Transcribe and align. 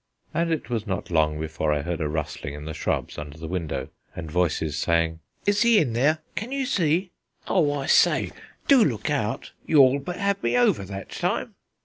And 0.33 0.51
it 0.51 0.67
was 0.67 0.87
not 0.87 1.11
long 1.11 1.39
before 1.39 1.71
I 1.71 1.83
heard 1.83 2.01
a 2.01 2.07
rustling 2.09 2.55
in 2.55 2.65
the 2.65 2.73
shrubs 2.73 3.19
under 3.19 3.37
the 3.37 3.47
window 3.47 3.89
and 4.15 4.31
voices 4.31 4.75
saying: 4.75 5.19
"Is 5.45 5.61
he 5.61 5.77
in 5.77 5.93
there? 5.93 6.23
Can 6.33 6.51
you 6.51 6.65
see? 6.65 7.11
Oh, 7.47 7.71
I 7.71 7.85
say, 7.85 8.31
do 8.67 8.83
look 8.83 9.11
out: 9.11 9.51
you 9.67 9.77
all 9.77 9.99
but 9.99 10.15
had 10.17 10.41
me 10.41 10.57
over 10.57 10.85
that 10.85 11.09
time!" 11.11 11.53